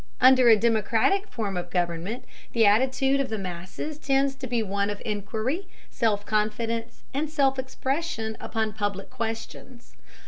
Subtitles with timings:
[0.19, 4.89] Under a democratic form of government the attitude of the masses tends to be one
[4.89, 9.95] of inquiry, self confidence, and self expression upon public questions.